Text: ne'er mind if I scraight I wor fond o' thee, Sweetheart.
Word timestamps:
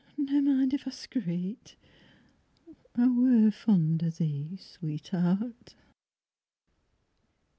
ne'er 0.17 0.41
mind 0.41 0.73
if 0.73 0.87
I 0.87 0.89
scraight 0.89 1.75
I 2.95 3.05
wor 3.07 3.51
fond 3.51 4.01
o' 4.03 4.09
thee, 4.09 4.57
Sweetheart. 4.57 5.75